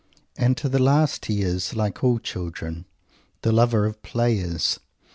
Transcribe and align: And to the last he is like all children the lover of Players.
And 0.35 0.57
to 0.57 0.67
the 0.67 0.81
last 0.81 1.25
he 1.27 1.43
is 1.43 1.75
like 1.75 2.03
all 2.03 2.17
children 2.17 2.85
the 3.43 3.51
lover 3.51 3.85
of 3.85 4.01
Players. 4.01 4.79